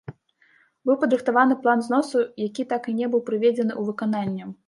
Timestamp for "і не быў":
2.93-3.21